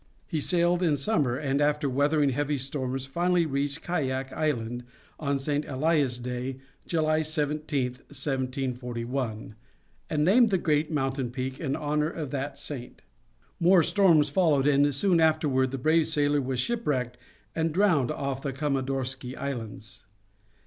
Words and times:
He 0.25 0.41
sailed 0.41 0.81
in 0.81 0.97
summer, 0.97 1.37
and 1.37 1.61
after 1.61 1.87
weathering 1.87 2.29
heavy 2.29 2.57
storms 2.57 3.05
finally 3.05 3.45
reached 3.45 3.83
Kayak 3.83 4.33
Island 4.33 4.83
on 5.19 5.37
St. 5.37 5.63
Elias 5.65 6.17
Day, 6.17 6.57
July 6.87 7.21
17, 7.21 7.85
1741, 7.85 9.53
and 10.09 10.25
named 10.25 10.49
the 10.49 10.57
great 10.57 10.89
mountain 10.89 11.29
peak 11.29 11.59
in 11.59 11.75
honor 11.75 12.09
of 12.09 12.31
that 12.31 12.57
saint. 12.57 13.03
More 13.59 13.83
storms 13.83 14.31
followed, 14.31 14.65
and 14.65 14.91
soon 14.95 15.19
afterward 15.19 15.69
the 15.69 15.77
brave 15.77 16.07
sailor 16.07 16.41
was 16.41 16.59
shipwrecked 16.59 17.17
and 17.55 17.71
drowned 17.71 18.09
off 18.09 18.41
the 18.41 18.53
Comandorski 18.53 19.37
Islands. 19.37 20.05